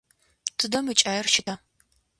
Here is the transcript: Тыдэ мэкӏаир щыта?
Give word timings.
Тыдэ 0.57 0.79
мэкӏаир 0.85 1.27
щыта? 1.33 1.55